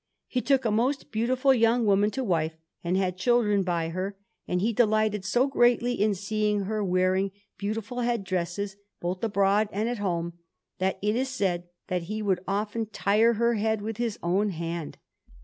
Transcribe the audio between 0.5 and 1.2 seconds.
a most